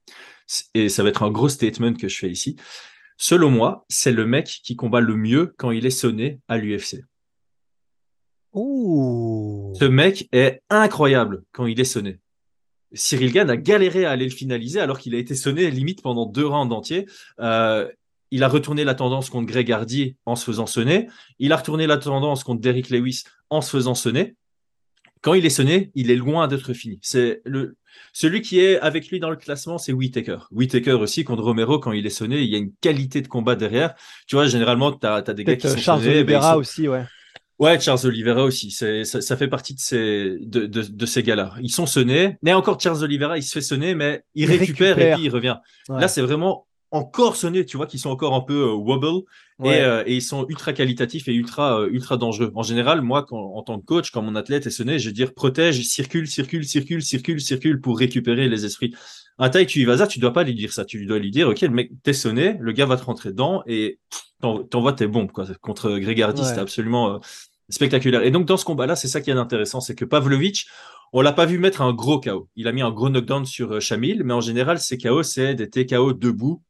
[0.46, 2.56] c- et ça va être un gros statement que je fais ici,
[3.16, 7.04] selon moi, c'est le mec qui combat le mieux quand il est sonné à l'UFC.
[9.78, 12.18] Ce mec est incroyable quand il est sonné.
[12.92, 16.26] Cyril Gann a galéré à aller le finaliser alors qu'il a été sonné limite pendant
[16.26, 17.06] deux rounds entiers.
[17.38, 17.88] Euh,
[18.30, 21.08] il a retourné la tendance contre Greg Hardy en se faisant sonner.
[21.38, 24.36] Il a retourné la tendance contre Derrick Lewis en se faisant sonner.
[25.22, 26.98] Quand il est sonné, il est loin d'être fini.
[27.02, 27.76] C'est le
[28.12, 30.38] celui qui est avec lui dans le classement, c'est Whitaker.
[30.52, 33.56] Whitaker aussi contre Romero quand il est sonné, il y a une qualité de combat
[33.56, 33.94] derrière.
[34.26, 36.88] Tu vois, généralement, tu as, des gars qui sont euh, Charles sonnés, ben, sont- aussi,
[36.88, 37.04] ouais.
[37.58, 38.70] Ouais, Charles Oliveira aussi.
[38.70, 41.54] Ça, ça fait partie de ces, de, de, de ces gars-là.
[41.60, 42.38] Ils sont sonnés.
[42.42, 45.28] Mais encore Charles Oliveira, il se fait sonner, mais il, Il récupère, et puis il
[45.28, 45.56] revient.
[45.90, 46.00] Ouais.
[46.00, 47.64] Là, c'est vraiment encore sonné.
[47.64, 49.22] Tu vois qu'ils sont encore un peu euh, wobble
[49.58, 49.78] Ouais.
[49.78, 52.50] et, euh, et ils sont ultra qualitatifs et ultra, euh, ultra dangereux.
[52.54, 55.12] En général, moi, quand, en tant que coach, quand mon athlète est sonné, je vais
[55.12, 58.94] dire protège, circule, circule, circule, circule, circule pour récupérer les esprits.
[59.38, 60.84] Un taille, tu y vas ça, tu dois pas lui dire ça.
[60.86, 63.62] Tu dois lui dire, OK, le mec, t'es sonné, le gars va te rentrer dedans
[63.66, 63.98] et
[64.40, 65.46] t'envoies tes bombes, quoi.
[65.60, 66.48] Contre Grégardi, Ouais.
[66.48, 67.20] c'était absolument,
[67.68, 68.22] spectaculaire.
[68.22, 70.66] Et donc, dans ce combat-là, c'est ça qui est intéressant, c'est que Pavlovich,
[71.12, 72.48] on l'a pas vu mettre un gros KO.
[72.56, 75.68] Il a mis un gros knockdown sur Shamil, mais en général, ces KO, c'est des
[75.68, 76.62] TKO debout,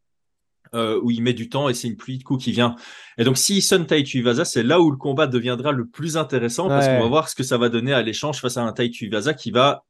[0.74, 2.76] euh, où il met du temps et c'est une pluie de coups qui vient.
[3.18, 6.68] Et donc, s'il sonne Taitu Ivasa, c'est là où le combat deviendra le plus intéressant
[6.68, 6.96] parce Ouais.
[6.96, 9.34] qu'on va voir ce que ça va donner à l'échange face à un Taitu Ivasa
[9.34, 9.84] qui va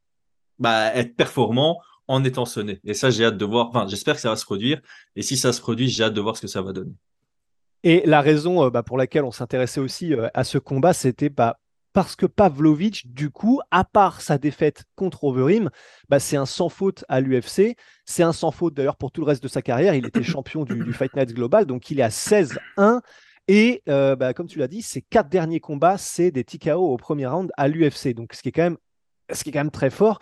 [0.59, 2.81] bah, être performant en étant sonné.
[2.85, 3.69] Et ça, j'ai hâte de voir.
[3.69, 4.81] Enfin, j'espère que ça va se produire.
[5.15, 6.93] Et si ça se produit, j'ai hâte de voir ce que ça va donner.
[7.85, 11.29] Et la raison euh, bah, pour laquelle on s'intéressait aussi euh, à ce combat, c'était
[11.29, 11.60] bah,
[11.93, 15.71] parce que Pavlovich, du coup, à part sa défaite contre Overeem,
[16.09, 17.77] bah, c'est un sans faute à l'UFC.
[18.05, 19.95] C'est un sans faute d'ailleurs pour tout le reste de sa carrière.
[19.95, 23.01] Il était champion du, Fight Night Global, donc il est à 16-1.
[23.49, 26.97] Et euh, bah, comme tu l'as dit, ses quatre derniers combats, c'est des TKO au
[26.97, 28.15] premier round à l'UFC.
[28.15, 28.79] Donc ce qui est quand même,
[29.33, 30.21] ce qui est quand même très fort.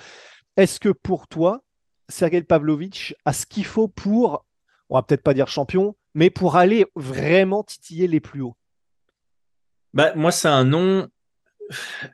[0.57, 1.63] Est-ce que pour toi,
[2.09, 4.47] Sergei Pavlovich a ce qu'il faut pour,
[4.89, 8.57] on va peut-être pas dire champion, mais pour aller vraiment titiller les plus hauts?
[9.93, 11.09] Bah, moi, c'est un nom.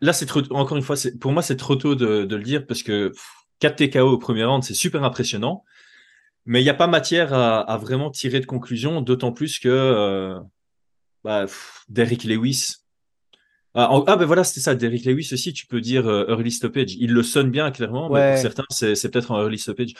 [0.00, 0.40] Là, c'est trop.
[0.50, 3.26] Encore une fois, pour moi, c'est trop tôt de, de le dire parce que pff,
[3.60, 5.64] 4 TKO au premier round, c'est super impressionnant.
[6.46, 9.68] Mais il n'y a pas matière à, à vraiment tirer de conclusion, d'autant plus que
[9.68, 10.38] euh,
[11.24, 12.76] bah, pff, Derrick Lewis.
[13.74, 14.74] Ah, en- ah, ben voilà, c'était ça.
[14.74, 16.94] Derrick Lewis aussi, tu peux dire euh, early stoppage.
[16.94, 19.94] Il le sonne bien, clairement, mais pour certains, c'est c'est peut-être un early stoppage.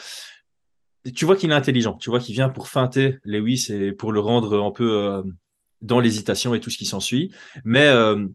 [1.15, 1.95] Tu vois qu'il est intelligent.
[1.99, 5.23] Tu vois qu'il vient pour feinter Lewis et pour le rendre un peu euh,
[5.83, 7.31] dans l'hésitation et tout ce qui s'ensuit.
[7.65, 8.27] Mais euh,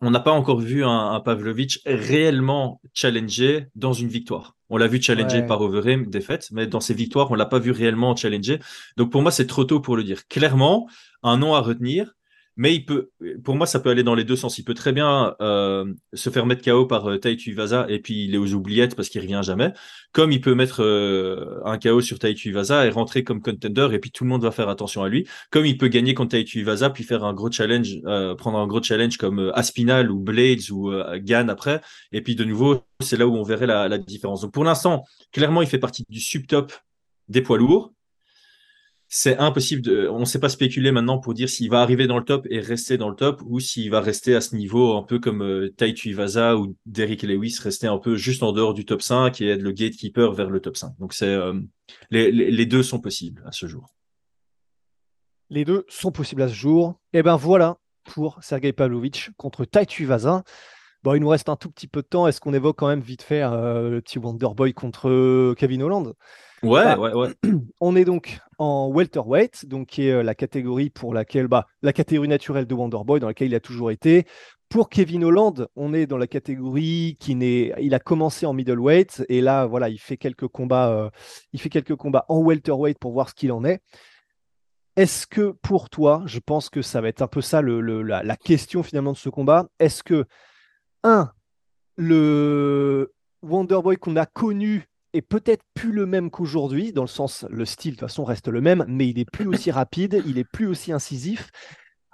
[0.00, 4.56] on n'a pas encore vu un, un Pavlovich réellement challengé dans une victoire.
[4.70, 5.46] On l'a vu challenger Ouais.
[5.46, 8.60] par Overeem, défaite, mais dans ses victoires, on l'a pas vu réellement challenger.
[8.96, 10.26] Donc pour moi, c'est trop tôt pour le dire.
[10.28, 10.88] Clairement,
[11.22, 12.14] un nom à retenir,
[12.60, 13.08] mais il peut,
[13.42, 14.58] pour moi, ça peut aller dans les deux sens.
[14.58, 17.56] Il peut très bien euh, se faire mettre KO par euh, Taitu
[17.88, 19.72] et puis il est aux oubliettes parce qu'il revient jamais.
[20.12, 23.98] Comme il peut mettre euh, un KO sur Taitu Ivasa et rentrer comme contender et
[23.98, 25.26] puis tout le monde va faire attention à lui.
[25.50, 28.66] Comme il peut gagner contre Taitu Ivasa puis faire un gros challenge, euh, prendre un
[28.66, 31.80] gros challenge comme Aspinal ou Blades ou Gann après.
[32.12, 34.42] Et puis de nouveau, c'est là où on verrait la, la différence.
[34.42, 36.74] Donc pour l'instant, clairement, il fait partie du subtop
[37.28, 37.94] des poids lourds.
[39.12, 42.16] C'est impossible de, on ne sait pas spéculer maintenant pour dire s'il va arriver dans
[42.16, 45.02] le top et rester dans le top ou s'il va rester à ce niveau un
[45.02, 48.84] peu comme euh, Taitu Ivasa ou Derrick Lewis, rester un peu juste en dehors du
[48.84, 50.96] top 5 et être le gatekeeper vers le top 5.
[51.00, 51.60] Donc c'est, euh,
[52.12, 53.88] les, deux sont possibles à ce jour.
[55.48, 56.94] Les deux sont possibles à ce jour.
[57.12, 60.44] Et ben voilà pour Sergei Pavlovich contre Taitu Vazin.
[61.02, 62.28] Bon, il nous reste un tout petit peu de temps.
[62.28, 66.14] Est-ce qu'on évoque quand même vite fait euh, le petit Wonderboy contre euh, Kevin Holland?
[66.62, 66.98] Ouais, Ah.
[66.98, 67.28] ouais, ouais.
[67.80, 71.92] On est donc en welterweight, donc qui est euh, la catégorie pour laquelle, bah, la
[71.92, 74.26] catégorie naturelle de Wonderboy dans laquelle il a toujours été.
[74.68, 79.24] Pour Kevin Holland, on est dans la catégorie qui n'est, il a commencé en middleweight
[79.28, 81.10] et là, voilà, il fait quelques combats, euh,
[81.52, 83.80] il fait quelques combats en welterweight pour voir ce qu'il en est.
[84.96, 88.22] Est-ce que pour toi, je pense que ça va être un peu ça le, la,
[88.22, 90.26] la, question finalement de ce combat, est-ce que,
[91.02, 91.30] un,
[91.96, 97.64] le Wonderboy qu'on a connu est peut-être plus le même qu'aujourd'hui, dans le sens, le
[97.64, 100.66] style de façon reste le même, mais il est plus aussi rapide, il est plus
[100.66, 101.50] aussi incisif.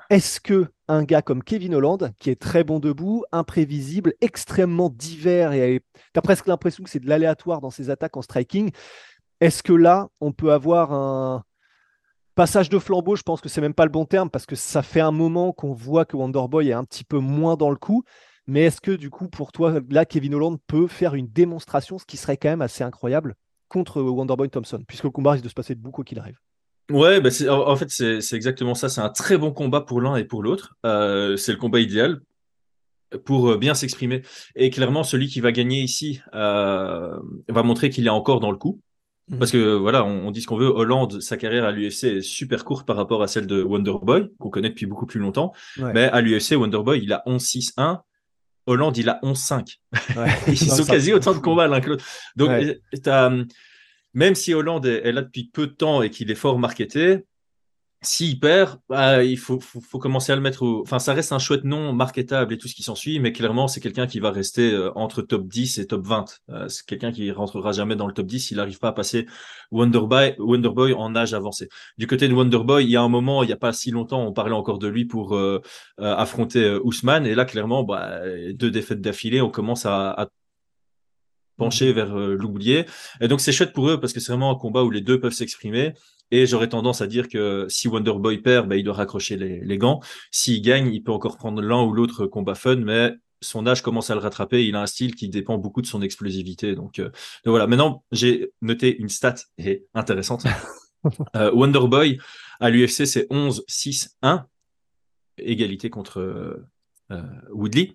[0.09, 5.53] Est-ce que un gars comme Kevin Holland, qui est très bon debout, imprévisible, extrêmement divers,
[5.53, 8.71] et tu as presque l'impression que c'est de l'aléatoire dans ses attaques en striking,
[9.41, 11.43] est-ce que là, on peut avoir un
[12.37, 13.17] passage de flambeau?
[13.17, 15.53] Je pense que c'est même pas le bon terme, parce que ça fait un moment
[15.53, 18.05] qu'on voit que Wonderboy est un petit peu moins dans le coup.
[18.47, 22.07] Mais est-ce que du coup, pour toi, là, Kevin Holland peut faire une démonstration, ce
[22.07, 23.35] qui serait quand même assez incroyable,
[23.69, 26.39] contre Wonderboy Thompson, puisque le combat risque de se passer de beaucoup qu'il arrive?
[26.91, 28.89] Ouais, bah en, fait, c'est exactement ça.
[28.89, 30.77] C'est un très bon combat pour l'un et pour l'autre.
[30.87, 32.21] Euh, c'est le combat idéal
[33.25, 34.23] pour euh, bien s'exprimer.
[34.55, 38.57] Et clairement, celui qui va gagner ici euh, va montrer qu'il est encore dans le
[38.57, 38.81] coup.
[39.29, 39.39] Mhm.
[39.39, 40.69] Parce que voilà, on, dit ce qu'on veut.
[40.69, 44.51] Hollande, sa carrière à l'UFC est super courte par rapport à celle de Wonderboy, qu'on
[44.51, 45.53] connaît depuis beaucoup plus longtemps.
[45.79, 48.03] Mais à l'UFC, Wonderboy, il a 11-6-1.
[48.67, 49.77] Hollande, il a 11-5.
[50.49, 52.05] Ils sont quasi autant de combats l'un que l'autre.
[52.35, 52.51] Donc,
[54.15, 57.25] même si Hollande est, là depuis peu de temps et qu'il est fort marketé,
[58.03, 60.83] s'il perd, bah, il faut, faut, commencer à le mettre au...
[60.83, 63.81] Enfin, ça reste un chouette nom marketable et tout ce qui s'ensuit, mais clairement, c'est
[63.81, 66.41] quelqu'un qui va rester euh, entre top 10 et top 20.
[66.51, 69.27] Euh, c'est quelqu'un qui rentrera jamais dans le top 10 s'il n'arrive pas à passer
[69.73, 71.69] Wonderboy, Wonderboy en âge avancé.
[71.97, 74.25] Du côté de Wonderboy, il y a un moment, il n'y a pas si longtemps,
[74.27, 75.61] on parlait encore de lui pour euh,
[75.99, 78.21] affronter Ousmane, et là, clairement, bah,
[78.53, 80.29] deux défaites d'affilée, on commence à, à
[81.57, 82.85] pencher vers l'oublié.
[83.21, 85.19] Et donc, c'est chouette pour eux parce que c'est vraiment un combat où les deux
[85.19, 85.95] peuvent s'exprimer.
[86.31, 90.01] Et j'aurais tendance à dire que si Wonderboy perd, bah, il doit raccrocher les, gants.
[90.31, 94.11] S'il gagne, il peut encore prendre l'un ou l'autre combat fun, mais son âge commence
[94.11, 94.67] à le rattraper.
[94.67, 96.75] Il a un style qui dépend beaucoup de son explosivité.
[96.75, 97.11] Donc, euh,
[97.45, 97.67] voilà.
[97.67, 99.37] Maintenant, j'ai noté une stat
[99.95, 100.45] intéressante.
[101.37, 102.19] euh, Wonderboy
[102.59, 104.45] à l'UFC, c'est 11-6-1,
[105.39, 106.67] égalité contre
[107.13, 107.93] euh, Woodley.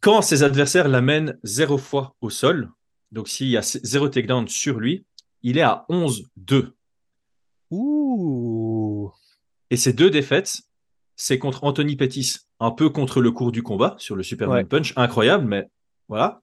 [0.00, 2.70] Quand ses adversaires l'amènent zéro fois au sol,
[3.10, 5.04] donc s'il y a zéro takedown sur lui,
[5.42, 6.72] il est à 11-2.
[7.70, 9.10] Ouh.
[9.70, 10.62] Et ces deux défaites,
[11.16, 14.92] c'est contre Anthony Pettis, un peu contre le cours du combat sur le Superman Punch,
[14.96, 15.68] incroyable, mais
[16.08, 16.40] voilà.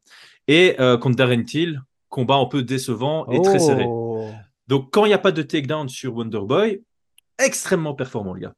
[0.48, 3.86] Et euh, contre Darren Till, combat un peu décevant et très serré.
[3.88, 4.30] Oh.
[4.68, 6.84] Donc quand il n'y a pas de takedown sur Wonderboy,
[7.40, 8.54] extrêmement performant le gars.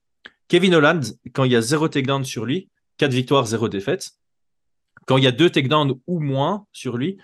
[0.47, 1.03] Kevin Holland,
[1.33, 4.11] quand il y a zéro takedown sur lui, quatre victoires, zéro défaite.
[5.05, 7.17] Quand il y a deux takedowns ou moins sur lui,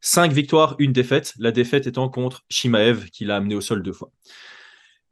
[0.00, 1.34] cinq victoires, une défaite.
[1.38, 4.10] La défaite étant contre Shimaev, qui l'a amené au sol deux fois.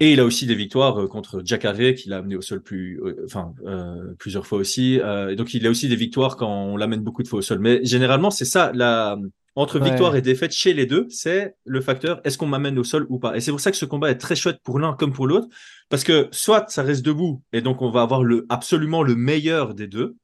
[0.00, 3.00] Et il a aussi des victoires euh, contre Jacare, qui l'a amené au sol plus,
[3.02, 5.00] euh, enfin, euh, plusieurs fois aussi.
[5.36, 7.58] donc, il a aussi des victoires quand on l'amène beaucoup de fois au sol.
[7.58, 9.16] Mais généralement, c'est ça, la,
[9.56, 13.06] entre victoire et défaite chez les deux, c'est le facteur est-ce qu'on m'amène au sol
[13.08, 13.36] ou pas?
[13.36, 15.48] Et c'est pour ça que ce combat est très chouette pour l'un comme pour l'autre,
[15.88, 19.74] parce que soit ça reste debout, et donc on va avoir le, absolument le meilleur
[19.74, 20.14] des deux,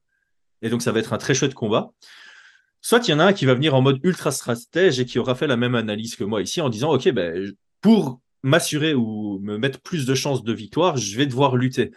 [0.62, 1.90] et donc ça va être un très chouette combat.
[2.80, 5.18] Soit il y en a un qui va venir en mode ultra stratège et qui
[5.18, 9.40] aura fait la même analyse que moi ici en disant, OK, ben, pour m'assurer ou
[9.42, 11.92] me mettre plus de chances de victoire, je vais devoir lutter.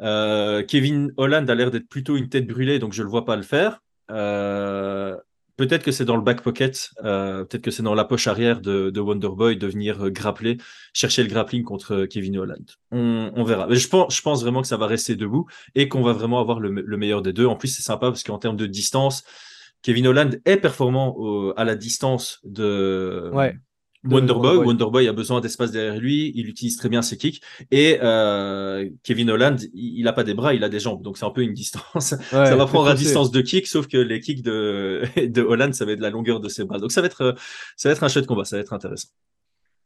[0.00, 3.24] Euh, Kevin Holland a l'air d'être plutôt une tête brûlée, donc je ne le vois
[3.24, 3.82] pas le faire.
[4.10, 5.16] Euh,
[5.56, 8.60] peut-être que c'est dans le back pocket, euh, peut-être que c'est dans la poche arrière
[8.60, 10.58] de, de Wonderboy de venir grappler,
[10.92, 12.70] chercher le grappling contre Kevin Holland.
[12.90, 13.66] On, verra.
[13.72, 17.22] Je pense, vraiment que ça va rester debout et qu'on va vraiment avoir le, meilleur
[17.22, 17.46] des deux.
[17.46, 19.24] En plus, c'est sympa parce qu'en termes de distance,
[19.80, 21.16] Kevin Holland est performant
[21.56, 23.32] à la distance de.
[24.04, 27.42] Wonderboy, Wonderboy a besoin d'espace derrière lui, il utilise très bien ses kicks.
[27.70, 31.24] Et euh, Kevin Holland, il, n'a pas des bras, il a des jambes, donc c'est
[31.24, 32.14] un peu une distance.
[32.30, 35.84] ça va prendre à distance de kick, sauf que les kicks de, de Holland, ça
[35.84, 36.78] va être la longueur de ses bras.
[36.78, 37.34] Donc ça va être,
[37.76, 39.08] ça va être un chouette combat, ça va être intéressant.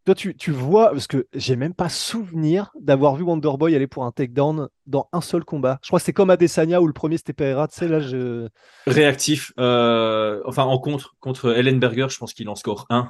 [0.05, 4.05] Toi, tu, tu, vois, parce que j'ai même pas souvenir d'avoir vu Wonderboy aller pour
[4.05, 5.79] un takedown dans un seul combat.
[5.83, 8.49] Je crois que c'est comme Adesanya où le premier c'était Pereira, tu sais, là je.
[8.89, 9.53] Réactif.
[9.61, 13.09] Euh, enfin, en contre, contre Ellenberger, je pense qu'il en score un.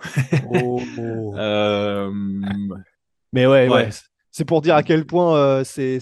[0.52, 0.83] oh,
[1.37, 2.11] euh...
[3.33, 3.88] Mais ouais, ouais.
[4.31, 5.98] C'est pour dire à quel point euh, c'est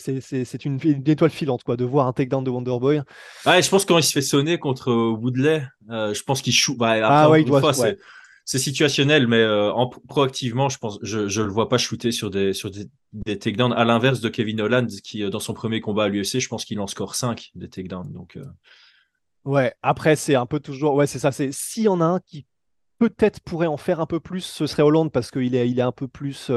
[0.65, 3.03] une, une, étoile filante, quoi, de voir un takedown de Wonderboy.
[3.45, 6.77] Ouais, je pense quand il se fait sonner contre Woodley, euh, je pense qu'il choue.
[6.77, 7.61] Bah, ah ouais, il doit.
[7.61, 7.73] Fois,
[8.51, 12.31] c'est situationnel, mais euh, en, proactivement, je pense, je, je le vois pas shooter sur
[12.31, 13.73] des sur des, des takedowns.
[13.73, 16.65] À l'inverse de Kevin Holland, qui euh, dans son premier combat à l'UFC, je pense
[16.65, 18.11] qu'il en score 5 des takedowns.
[18.13, 18.45] Donc euh.
[19.45, 21.31] ouais, après c'est un peu toujours, ouais, c'est ça.
[21.31, 22.45] C'est s'il y en a un qui
[22.99, 25.83] peut-être pourrait en faire un peu plus, ce serait Holland parce qu'il est il est
[25.83, 26.51] un peu plus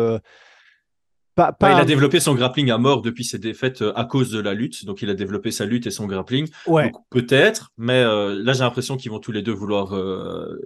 [1.35, 1.73] pas, pas...
[1.73, 4.85] il a développé son grappling à mort depuis ses défaites à cause de la lutte.
[4.85, 6.49] Donc, il a développé sa lutte et son grappling.
[6.65, 6.91] Ouais.
[7.11, 9.95] Peut-être, mais là, j'ai l'impression qu'ils vont tous les deux vouloir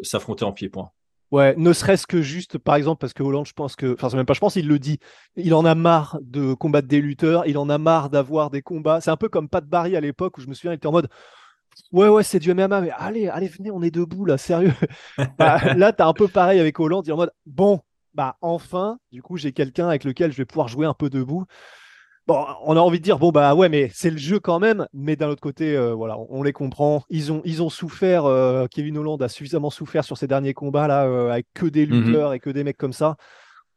[0.03, 0.89] s'affronter en pied-point.
[1.31, 4.15] Ouais, ne serait-ce que juste, par exemple, parce que Hollande, je pense que, enfin, c'est
[4.15, 4.99] même pas, je pense, il le dit,
[5.35, 9.01] il en a marre de combattre des lutteurs, il en a marre d'avoir des combats.
[9.01, 10.93] C'est un peu comme Pat Barry à l'époque où je me souviens, il était en
[10.93, 11.09] mode,
[11.91, 14.73] ouais, ouais, c'est du MMA, mais allez, allez, venez, on est debout là, sérieux.
[15.37, 17.81] bah, là, t'as un peu pareil avec Hollande, il est en mode, bon,
[18.13, 21.45] bah, enfin, du coup, j'ai quelqu'un avec lequel je vais pouvoir jouer un peu debout.
[22.27, 24.85] Bon, on a envie de dire, bon, bah ouais, mais c'est le jeu quand même.
[24.91, 27.03] Mais d'un autre côté, euh, voilà, on, les comprend.
[27.09, 30.89] Ils ont, ils ont souffert, euh, Kevin Holland a suffisamment souffert sur ces derniers combats
[30.89, 32.03] là, euh, avec que des mhm.
[32.03, 33.15] lutteurs et que des mecs comme ça.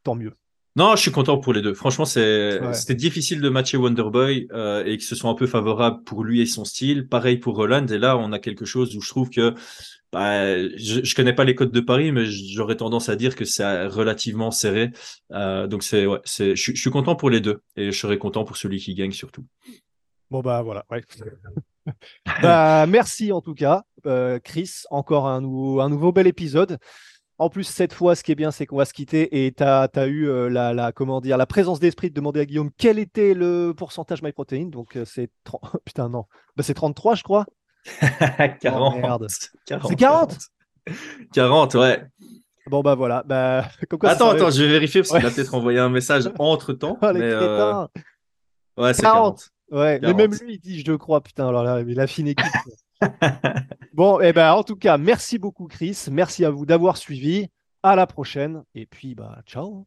[0.02, 0.34] Tant mieux.
[0.80, 1.74] Non, je suis content pour les deux.
[1.74, 4.48] Franchement, c'est, c'était difficile de matcher Wonderboy
[4.86, 7.06] et que ce soit un peu favorable pour lui et son style.
[7.06, 7.86] Pareil pour Roland.
[7.86, 9.54] Et là, on a quelque chose où je trouve que
[10.12, 13.44] bah, je, je connais pas les codes de Paris, mais j'aurais tendance à dire que
[13.44, 14.90] c'est relativement serré.
[15.30, 18.44] Euh, donc c'est, ouais, c'est, je, suis content pour les deux et je serais content
[18.44, 19.44] pour celui qui gagne surtout.
[20.30, 20.84] Bon bah voilà.
[20.90, 21.02] Ouais.
[22.42, 24.82] bah, merci en tout cas, euh, Chris.
[24.90, 26.78] Encore un nouveau, un nouveau bel épisode.
[27.40, 29.62] En plus, cette fois, ce qui est bien, c'est qu'on va se quitter et tu
[29.62, 32.68] as, as, eu euh, la, la, comment dire, la présence d'esprit de demander à Guillaume
[32.76, 34.66] quel était le pourcentage MyProtein.
[34.66, 35.30] Donc, euh, c'est
[35.86, 36.26] Putain, non.
[36.54, 37.46] Bah, c'est 33, je crois.
[38.60, 39.24] 40.
[39.30, 40.38] C'est 40
[41.32, 42.04] 40, ouais.
[42.66, 43.22] Bon, bah voilà.
[43.24, 43.66] Bah,
[44.02, 46.98] attends, attends, je vais vérifier parce qu'il a peut-être envoyé un message entre temps.
[47.00, 47.86] Oh, mais euh...
[48.76, 49.48] Ouais, c'est 40.
[49.70, 51.22] Ouais, mais même lui, il dit je crois.
[51.22, 52.44] Putain, alors là, il a fine équipe.
[53.94, 56.06] Bon, eh ben, en tout cas, merci beaucoup, Chris.
[56.10, 57.48] Merci à vous d'avoir suivi.
[57.82, 58.62] À la prochaine.
[58.74, 59.86] Et puis, bah, ciao.